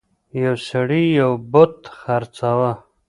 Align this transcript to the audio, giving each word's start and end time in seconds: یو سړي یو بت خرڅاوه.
یو 0.43 0.55
سړي 0.69 1.03
یو 1.19 1.31
بت 1.51 1.75
خرڅاوه. 1.97 2.71